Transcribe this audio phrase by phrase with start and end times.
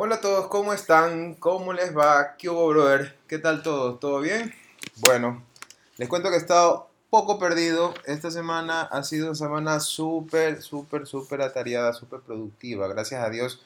[0.00, 1.34] Hola a todos, ¿cómo están?
[1.34, 2.36] ¿Cómo les va?
[2.36, 3.18] ¿Qué hubo, brother?
[3.26, 3.96] ¿Qué tal todo?
[3.96, 4.54] ¿Todo bien?
[5.00, 5.42] Bueno,
[5.96, 7.94] les cuento que he estado poco perdido.
[8.06, 12.86] Esta semana ha sido una semana súper, súper, súper atareada, súper productiva.
[12.86, 13.60] Gracias a Dios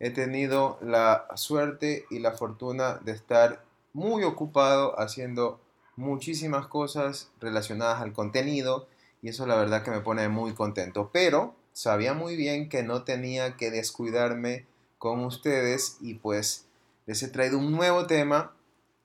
[0.00, 3.62] he tenido la suerte y la fortuna de estar
[3.92, 5.60] muy ocupado haciendo
[5.94, 8.88] muchísimas cosas relacionadas al contenido
[9.22, 11.10] y eso la verdad que me pone muy contento.
[11.12, 14.66] Pero sabía muy bien que no tenía que descuidarme
[14.98, 16.66] con ustedes y pues
[17.06, 18.52] les he traído un nuevo tema.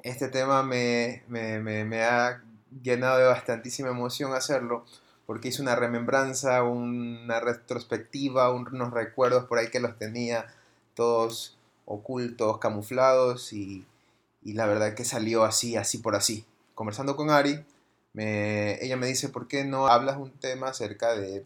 [0.04, 2.42] Este tema me, me, ha
[2.82, 4.86] llenado de bastantísima emoción hacerlo
[5.26, 10.54] porque hice una remembranza, una retrospectiva, unos recuerdos por ahí que los tenía
[10.96, 13.86] todos ocultos, camuflados y,
[14.44, 16.46] y la verdad que salió así, así por así.
[16.74, 17.64] Conversando con Ari,
[18.14, 21.46] me, ella me dice, ¿por qué no hablas un tema acerca de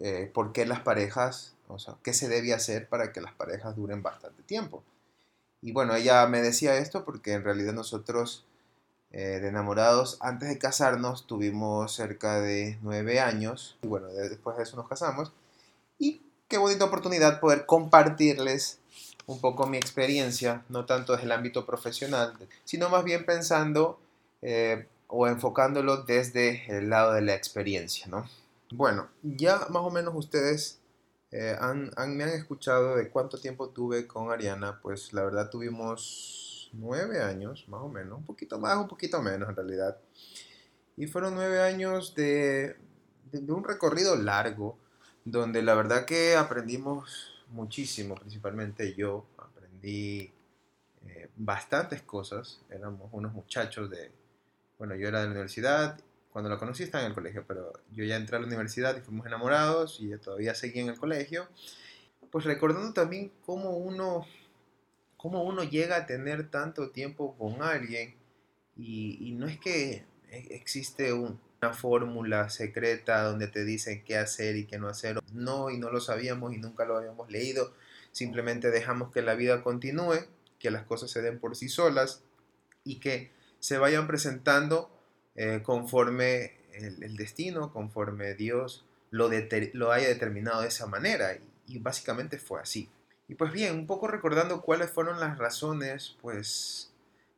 [0.00, 3.76] eh, por qué las parejas, o sea, qué se debe hacer para que las parejas
[3.76, 4.82] duren bastante tiempo?
[5.60, 8.44] Y bueno, ella me decía esto porque en realidad nosotros
[9.10, 13.78] eh, de enamorados, antes de casarnos, tuvimos cerca de nueve años.
[13.82, 15.32] Y bueno, después de eso nos casamos.
[15.98, 18.80] Y qué bonita oportunidad poder compartirles
[19.26, 22.34] un poco mi experiencia, no tanto desde el ámbito profesional,
[22.64, 23.98] sino más bien pensando
[24.40, 28.28] eh, o enfocándolo desde el lado de la experiencia, ¿no?
[28.70, 30.78] Bueno, ya más o menos ustedes
[31.30, 36.70] eh, han, me han escuchado de cuánto tiempo tuve con Ariana, pues la verdad tuvimos
[36.72, 39.98] nueve años, más o menos, un poquito más, un poquito menos en realidad.
[40.96, 42.76] Y fueron nueve años de,
[43.30, 44.78] de un recorrido largo,
[45.24, 50.32] donde la verdad que aprendimos muchísimo, principalmente yo aprendí
[51.06, 54.10] eh, bastantes cosas, éramos unos muchachos de,
[54.78, 56.00] bueno, yo era de la universidad,
[56.38, 59.00] cuando lo conocí estaba en el colegio, pero yo ya entré a la universidad y
[59.00, 61.48] fuimos enamorados y todavía seguí en el colegio,
[62.30, 64.24] pues recordando también cómo uno,
[65.16, 68.14] cómo uno llega a tener tanto tiempo con alguien
[68.76, 74.16] y, y no es que e, existe un, una fórmula secreta donde te dicen qué
[74.16, 75.18] hacer y qué no hacer.
[75.32, 77.74] No, y no lo sabíamos y nunca lo habíamos leído.
[78.12, 80.20] Simplemente dejamos que la vida continúe,
[80.60, 82.22] que las cosas se den por sí solas
[82.84, 84.88] y que se vayan presentando
[85.38, 89.30] eh, conforme el, destino, conforme Dios lo,
[89.90, 91.38] haya determinado de esa manera.
[91.66, 92.90] Y, básicamente fue así.
[93.28, 96.92] Y pues bien, un poco recordando cuáles fueron las razones, pues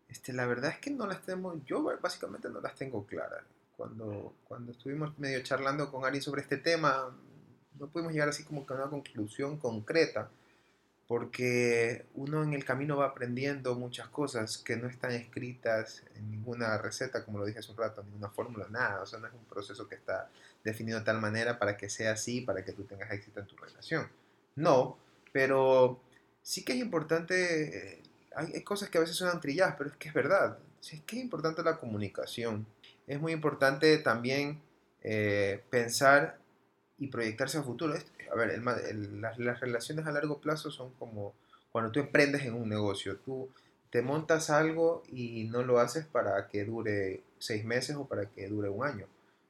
[0.08, 3.44] este, la verdad es que no las tengo, yo básicamente no las tengo claras
[3.76, 7.16] cuando, cuando estuvimos medio charlando con Ari sobre este tema,
[7.78, 10.30] no pudimos llegar así como que a una conclusión concreta,
[11.10, 16.78] porque uno en el camino va aprendiendo muchas cosas que no están escritas en ninguna
[16.78, 19.44] receta, como lo dije hace un rato, ninguna fórmula, nada, o sea, no es un
[19.46, 20.30] proceso que está
[20.62, 23.56] definido de tal manera para que sea así, para que tú tengas éxito en tu
[23.56, 24.08] relación.
[24.54, 24.98] No,
[25.32, 26.00] pero
[26.42, 28.02] sí que es importante, eh,
[28.36, 31.22] hay, cosas que a veces suenan trilladas, pero es que es verdad, es que es
[31.24, 32.68] importante la comunicación
[33.08, 34.62] es muy importante también
[35.02, 36.38] eh, pensar
[36.98, 37.94] y proyectarse a futuro.
[38.30, 41.34] A ver, las, relaciones a largo plazo son como
[41.72, 43.16] cuando tú emprendes en un negocio.
[43.18, 43.50] Tú
[43.90, 48.48] te montas algo y no lo haces para que dure seis meses o para que
[48.48, 49.06] dure un año.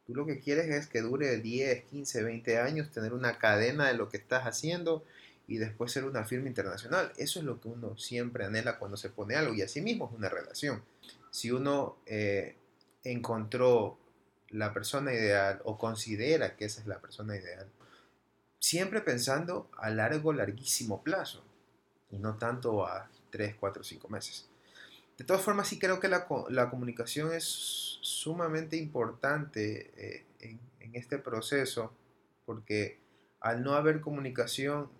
[0.07, 3.95] Tú lo que quieres es que dure 10, 15, 20 años, tener una cadena de
[3.95, 5.05] lo que estás haciendo
[5.47, 7.13] y después ser una firma internacional.
[7.17, 10.17] Eso es lo que uno siempre anhela cuando se pone algo y así mismo es
[10.17, 10.83] una relación.
[11.31, 12.57] Si uno eh,
[13.05, 13.99] encontró
[14.51, 17.69] la persona ideal o considera que esa es la persona ideal,
[18.61, 21.43] siempre pensando a largo, larguísimo plazo
[22.11, 24.49] y no tanto a 3, 4, 5 meses.
[25.19, 26.27] De todas formas, sí creo que la,
[26.71, 30.61] comunicación es sumamente importante eh, en,
[30.93, 31.93] este proceso
[32.47, 32.99] porque
[33.41, 34.91] al no haber comunicación,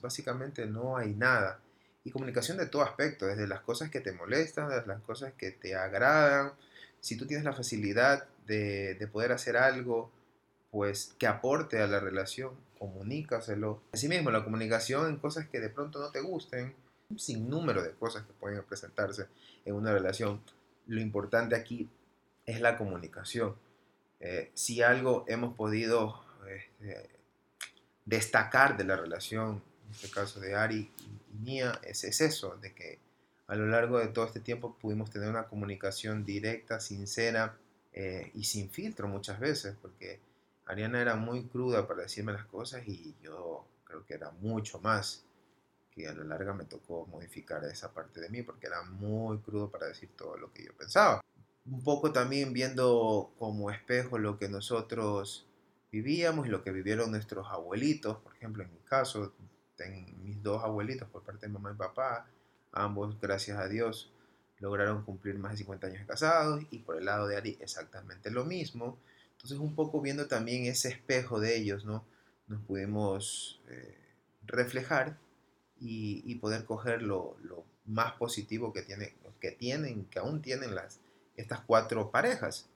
[0.00, 1.60] básicamente no hay nada.
[2.04, 5.50] Y comunicación de todo aspecto, desde las cosas que te molestan, desde las cosas que
[5.50, 6.52] te agradan,
[7.00, 10.12] si tú tienes la facilidad de, poder hacer algo,
[10.70, 13.82] pues que aporte a la relación, comunícaselo.
[13.92, 16.74] Asimismo, la comunicación en cosas que de pronto no te gusten,
[17.10, 19.26] un sinnúmero de cosas que pueden presentarse
[19.64, 20.40] en una relación.
[20.86, 21.88] Lo importante aquí
[22.46, 23.56] es la comunicación.
[24.20, 27.10] Eh, si algo hemos podido este,
[28.04, 32.98] destacar de la relación, en este caso de Ari y mía, es eso, de que
[33.48, 37.56] a lo largo de todo este tiempo pudimos tener una comunicación directa, sincera
[37.92, 40.20] eh, y sin filtro muchas veces, porque
[40.70, 45.24] Ariana era muy cruda para decirme las cosas y yo creo que era mucho más,
[45.90, 49.68] que a lo largo me tocó modificar esa parte de mí porque era muy crudo
[49.68, 51.22] para decir todo lo que yo pensaba.
[51.66, 55.46] Un poco también viendo como espejo lo que nosotros
[55.90, 59.32] vivíamos y lo que vivieron nuestros abuelitos, por ejemplo, en mi caso,
[60.22, 62.26] mis dos abuelitos por parte de mamá y papá,
[62.72, 64.12] ambos, gracias a Dios,
[64.60, 68.30] lograron cumplir más de 50 años de casados y por el lado de Ari exactamente
[68.30, 68.98] lo mismo.
[69.40, 72.04] Entonces un poco viendo también ese espejo de ellos, ¿no?
[72.46, 73.96] Nos pudimos eh,
[74.42, 75.18] reflejar
[75.78, 77.38] y, poder coger lo,
[77.86, 81.00] más positivo que, tiene, que tienen, que aún tienen las,
[81.36, 82.68] estas cuatro parejas.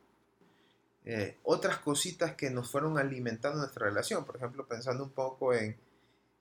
[1.04, 5.76] Eh, otras cositas que nos fueron alimentando nuestra relación, por ejemplo, pensando un poco en,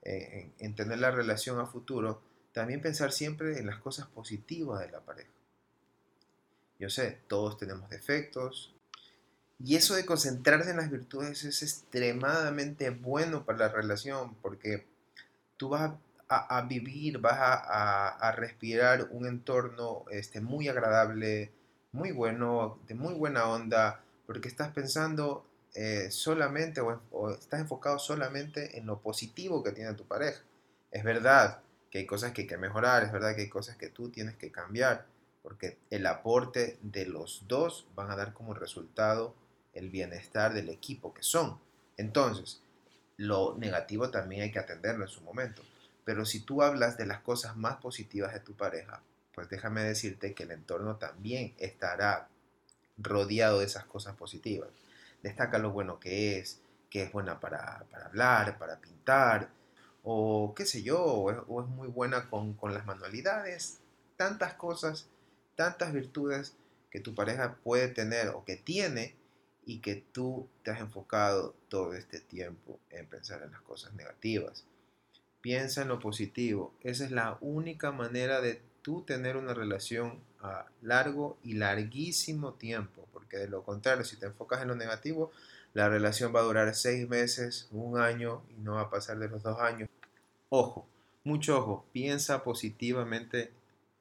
[0.03, 2.21] en, tener la relación a futuro,
[2.53, 5.31] también pensar siempre en las cosas positivas de la pareja.
[6.79, 8.73] Yo sé, todos tenemos defectos,
[9.59, 14.85] y eso de concentrarse en las virtudes es extremadamente bueno para la relación, porque
[15.57, 15.93] tú vas
[16.27, 21.51] a, vivir, vas a, respirar un entorno este, muy agradable,
[21.91, 25.45] muy bueno, de muy buena onda, porque estás pensando
[25.75, 30.41] eh, solamente o, estás enfocado solamente en lo positivo que tiene tu pareja.
[30.91, 33.89] Es verdad que hay cosas que hay que mejorar, es verdad que hay cosas que
[33.89, 35.05] tú tienes que cambiar,
[35.41, 39.35] porque el aporte de los dos van a dar como resultado
[39.73, 41.59] el bienestar del equipo que son.
[41.97, 42.61] Entonces,
[43.17, 45.61] lo negativo también hay que atenderlo en su momento.
[46.05, 49.01] Pero si tú hablas de las cosas más positivas de tu pareja,
[49.33, 52.27] pues déjame decirte que el entorno también estará
[52.97, 54.69] rodeado de esas cosas positivas.
[55.21, 56.59] Destaca lo bueno que es,
[56.89, 59.49] que es buena para, hablar, para pintar,
[60.03, 61.31] o qué sé yo, o
[61.61, 63.79] es, muy buena con, con las manualidades.
[64.17, 65.07] Tantas cosas,
[65.55, 66.53] tantas virtudes
[66.91, 69.15] que tu pareja puede tener o que tiene
[69.65, 74.65] y que tú te has enfocado todo este tiempo en pensar en las cosas negativas.
[75.41, 76.73] Piensa en lo positivo.
[76.81, 83.07] Esa es la única manera de tú tener una relación a largo y larguísimo tiempo,
[83.13, 85.31] porque de lo contrario, si te enfocas en lo negativo,
[85.73, 89.29] la relación va a durar seis meses, un año y no va a pasar de
[89.29, 89.89] los dos años.
[90.49, 90.85] Ojo,
[91.23, 93.51] mucho ojo, piensa positivamente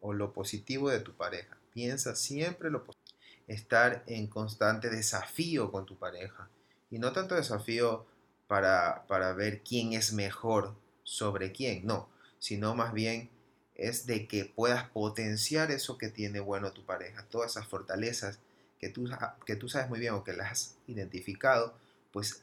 [0.00, 1.56] o lo positivo de tu pareja.
[1.72, 3.01] Piensa siempre lo positivo.
[3.48, 6.48] Estar en constante desafío con tu pareja.
[6.90, 8.06] Y no tanto desafío
[8.46, 10.74] para, para ver quién es mejor
[11.04, 12.08] sobre quién, no,
[12.38, 13.30] sino más bien
[13.74, 18.38] es de que puedas potenciar eso que tiene bueno tu pareja, todas esas fortalezas
[18.78, 19.08] que tú,
[19.46, 21.74] que tú sabes muy bien o que las has identificado,
[22.12, 22.42] pues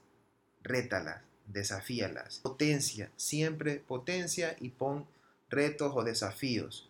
[0.64, 5.06] rétalas, desafíalas, potencia, siempre potencia y pon
[5.50, 6.90] retos o desafíos.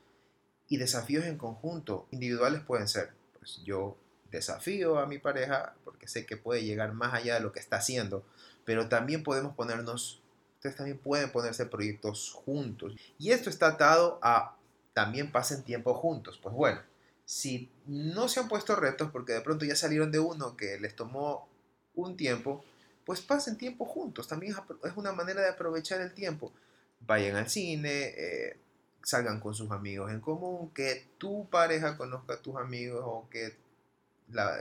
[0.67, 3.11] Y desafíos en conjunto, individuales pueden ser,
[3.55, 3.97] pues yo
[4.31, 7.77] desafío a mi pareja porque sé que puede llegar más allá de lo que está
[7.77, 8.23] haciendo,
[8.65, 10.21] pero también podemos ponernos
[10.59, 12.93] Ustedes también pueden ponerse proyectos juntos.
[13.17, 14.57] Y esto está atado a
[14.93, 16.37] también pasen tiempo juntos.
[16.43, 16.81] Pues bueno,
[17.23, 20.97] si no se han puesto retos porque de pronto ya salieron de uno que les
[20.97, 21.47] tomó
[21.95, 22.65] un tiempo,
[23.05, 24.27] pues pasen tiempo juntos.
[24.27, 24.53] También
[24.83, 26.51] es una manera de aprovechar el tiempo.
[26.99, 28.59] Vayan al cine, eh,
[29.03, 30.11] salgan con sus amigos.
[30.11, 33.55] En común, que tu pareja conozca a tus amigos o que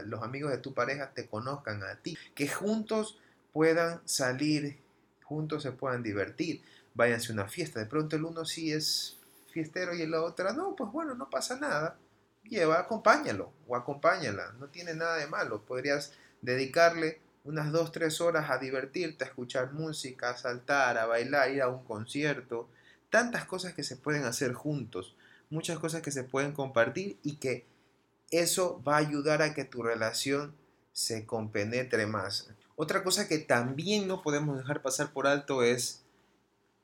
[0.06, 2.16] los amigos de tu pareja te conozcan a ti.
[2.34, 3.18] Que juntos
[3.52, 4.78] puedan salir
[5.28, 6.62] juntos se puedan divertir,
[6.94, 9.18] váyanse a una fiesta, de pronto el uno sí es
[9.52, 11.96] fiestero y la otra no, pues bueno, no pasa nada,
[12.44, 18.50] lleva, acompáñalo o acompáñala, no tiene nada de malo, podrías dedicarle unas dos, tres horas
[18.50, 22.68] a divertirte, a escuchar música, a saltar, a bailar, ir a un concierto,
[23.10, 25.16] tantas cosas que se pueden hacer juntos,
[25.50, 27.66] muchas cosas que se pueden compartir y que
[28.30, 30.54] eso va a ayudar a que tu relación
[30.92, 32.50] se compenetre más.
[32.76, 36.02] Otra cosa que también no podemos dejar pasar por alto es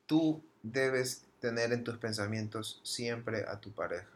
[0.07, 4.09] tú debes tener en tus pensamientos siempre a tu pareja.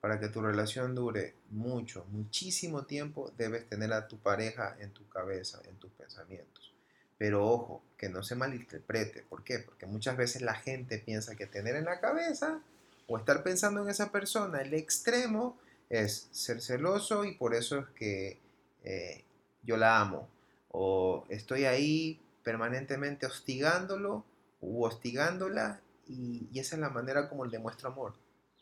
[0.00, 5.08] Para que tu relación dure mucho, muchísimo tiempo, debes tener a tu pareja en tu
[5.08, 6.75] cabeza, en tus pensamientos.
[7.18, 9.22] Pero ojo, que no se malinterprete.
[9.22, 9.60] ¿Por qué?
[9.60, 12.60] Porque muchas veces la gente piensa que tener en la cabeza
[13.06, 15.56] o estar pensando en esa persona, el extremo
[15.88, 18.38] es ser celoso y por eso es que
[18.84, 19.24] eh,
[19.62, 20.28] yo la amo
[20.70, 24.24] o estoy ahí permanentemente hostigándolo
[24.60, 28.14] u hostigándola y, esa es la manera como le demuestro amor.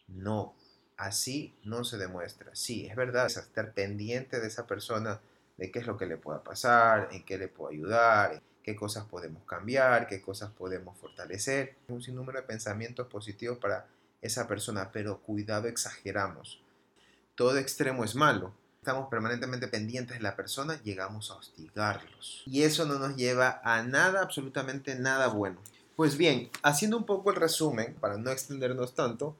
[0.08, 0.54] No,
[0.96, 2.54] así no se demuestra.
[2.54, 5.20] Sí, es verdad, es estar pendiente de esa persona,
[5.56, 9.04] de qué es lo que le pueda pasar, en qué le puedo ayudar, qué cosas
[9.06, 11.76] podemos cambiar, qué cosas podemos fortalecer.
[11.88, 13.86] Un sinnúmero de pensamientos positivos para
[14.22, 16.62] esa persona, pero cuidado, exageramos.
[17.34, 18.52] Todo extremo es malo
[18.84, 22.42] estamos permanentemente pendientes de la persona, llegamos a hostigarlos.
[22.44, 25.56] Y eso no nos lleva a nada, absolutamente nada bueno.
[25.96, 29.36] Pues bien, haciendo un poco el resumen, para no extendernos tanto,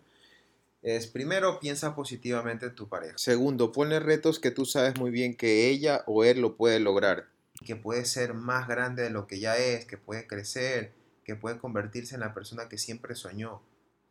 [0.84, 3.16] es primero, piensa positivamente en tu pareja.
[3.16, 7.26] Segundo, ponle retos que tú sabes muy bien que ella o él lo puede lograr.
[7.64, 10.92] Que puede ser más grande de lo que ya es, que puede crecer,
[11.24, 13.62] que puede convertirse en la persona que siempre soñó.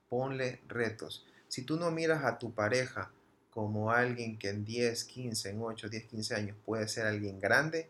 [0.10, 1.28] Ponle retos.
[1.48, 3.12] Si tú no miras a tu pareja
[3.52, 7.88] como alguien que en 10, 15, en 8, 10, 15 años puede ser alguien grande,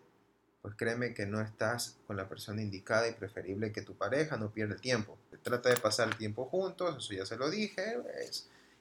[0.61, 4.51] pues créeme que no estás con la persona indicada y preferible que tu pareja no
[4.51, 5.17] pierda el tiempo.
[5.41, 7.95] Trata de pasar el tiempo juntos, eso ya se lo dije,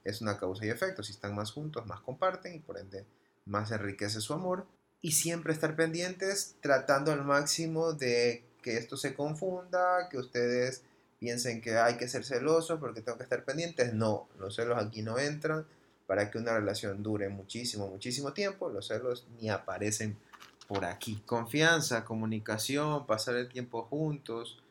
[0.05, 1.03] es una causa y efecto.
[1.03, 3.07] Si están más juntos, más comparten y por ende
[3.45, 4.67] más enriquece su amor.
[5.01, 10.83] Y siempre estar pendientes, tratando al máximo de que esto se confunda, que ustedes
[11.19, 13.95] piensen que hay que ser celosos porque tengo que estar pendientes.
[13.95, 15.67] No, los celos aquí no entran.
[16.07, 20.19] Para que una relación dure muchísimo, muchísimo tiempo, los celos ni aparecen
[20.67, 21.23] por aquí.
[21.27, 24.62] Confianza, comunicación, pasar el tiempo juntos,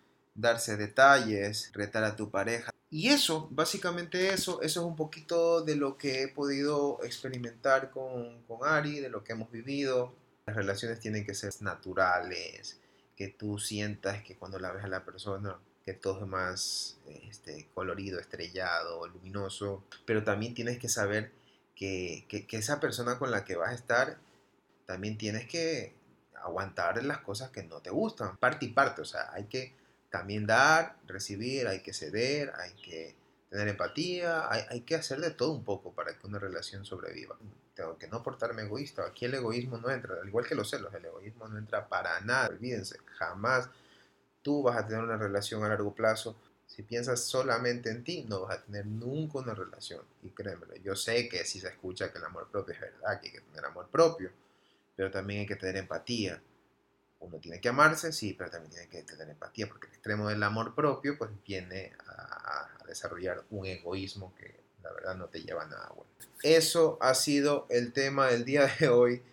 [0.41, 2.71] darse detalles, retar a tu pareja.
[2.89, 8.43] Y eso, básicamente eso, eso es un poquito de lo que he podido experimentar con,
[8.43, 10.13] con Ari, de lo que hemos vivido.
[10.45, 12.79] Las relaciones tienen que ser naturales,
[13.15, 16.97] que tú sientas que cuando la ves a la persona, que todo es más
[17.29, 21.31] este, colorido, estrellado, luminoso, pero también tienes que saber
[21.75, 24.17] que, que, que, esa persona con la que vas a estar,
[24.85, 25.95] también tienes que
[26.35, 29.73] aguantar las cosas que no te gustan, parte y parte, o sea, hay que
[30.11, 33.15] también dar, recibir, hay que ceder, hay que
[33.49, 37.37] tener empatía, hay, hay, que hacer de todo un poco para que una relación sobreviva.
[37.73, 40.93] Tengo que no portarme egoísta, aquí el egoísmo no entra, al igual que los celos,
[40.93, 43.69] el egoísmo no entra para nada, olvídense, jamás
[44.41, 46.35] tú vas a tener una relación a largo plazo.
[46.67, 50.03] Si piensas solamente en ti, no vas a tener nunca una relación.
[50.23, 53.27] Y créemelo, yo sé que si se escucha que el amor propio es verdad, que
[53.27, 54.31] hay que tener amor propio,
[54.95, 56.41] pero también hay que tener empatía
[57.21, 60.43] uno tiene que amarse, sí, pero también tiene que tener empatía, porque el extremo del
[60.43, 65.63] amor propio pues viene a, a desarrollar un egoísmo que la verdad no te lleva
[65.63, 66.11] a nada bueno.
[66.43, 69.23] Eso ha sido el tema del día de hoy,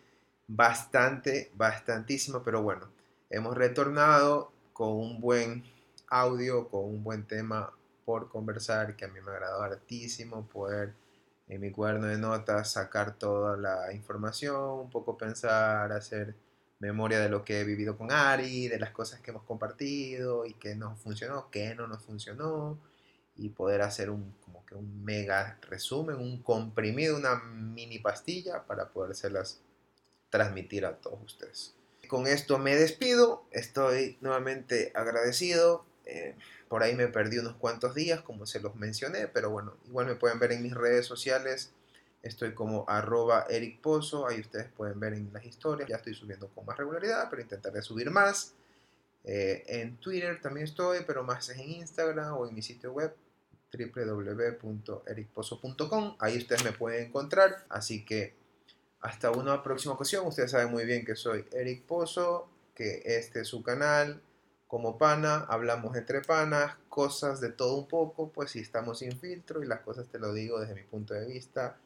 [0.47, 2.89] bastante, bastantísimo, pero bueno,
[3.31, 5.65] hemos retornado con un buen
[6.09, 7.73] audio, con un buen tema
[8.05, 10.95] por conversar, que a mí me ha agradado hartísimo poder
[11.49, 16.35] en mi cuaderno de notas sacar toda la información, un poco pensar, hacer
[16.79, 20.55] memoria de lo que he vivido con Ari, de las cosas que hemos compartido y
[20.55, 22.79] que nos funcionó, que no nos funcionó,
[23.37, 28.89] y poder hacer un, como que un mega resumen, un comprimido, una mini pastilla para
[28.91, 29.61] podérselas
[30.31, 31.75] transmitir a todos ustedes.
[32.09, 35.85] Con esto me despido, estoy nuevamente agradecido.
[36.07, 36.35] Eh,
[36.69, 40.15] por ahí me perdí unos cuantos días, como se los mencioné, pero bueno, igual me
[40.15, 41.71] pueden ver en mis redes sociales
[42.23, 46.49] Estoy como arroba Eric Pozo, ahí ustedes pueden ver en las historias, ya estoy subiendo
[46.49, 48.55] con más regularidad, pero intentaré subir más.
[49.25, 53.15] Eh, en Twitter también estoy, pero más es en Instagram o en mi sitio web
[53.73, 56.17] www.ericpozo.com.
[56.19, 58.35] Ahí ustedes me pueden encontrar, así que
[59.01, 60.27] hasta una próxima ocasión.
[60.27, 64.21] Ustedes saben muy bien que soy Eric Pozo, que este es su canal.
[64.67, 69.63] Como pana, hablamos entre panas, cosas de todo un poco, pues si estamos sin filtro
[69.63, 71.79] y las cosas te lo digo desde mi punto de vista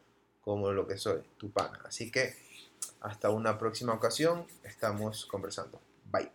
[0.43, 1.81] como lo que soy, tu pana.
[1.85, 2.35] Así que
[3.01, 5.81] hasta una próxima ocasión, estamos conversando.
[6.11, 6.33] Bye.